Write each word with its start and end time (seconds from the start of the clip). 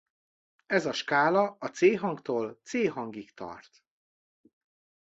Ez 0.65 0.85
a 0.85 0.93
skála 0.93 1.57
C 1.57 1.95
hangtól 1.99 2.59
C 2.63 2.89
hangig 2.89 3.33
tart. 3.33 3.83